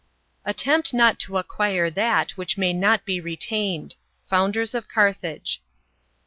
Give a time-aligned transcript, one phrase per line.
[0.45, 3.93] "Attempt not to acquire that, which may not be retained."
[4.31, 5.61] FOUNDERS OF CARTHAGE.